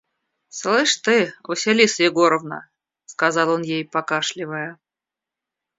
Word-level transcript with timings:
«Слышь 0.49 0.95
ты, 1.05 1.31
Василиса 1.43 2.01
Егоровна,– 2.09 2.67
сказал 3.05 3.49
он 3.51 3.61
ей 3.61 3.85
покашливая. 3.85 4.79